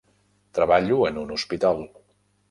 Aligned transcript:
Treballo 0.59 0.97
en 1.09 1.19
un 1.23 1.33
hospital. 1.35 1.83